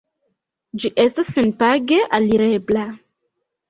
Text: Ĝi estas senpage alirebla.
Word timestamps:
Ĝi 0.85 0.91
estas 1.05 1.31
senpage 1.37 2.03
alirebla. 2.21 2.91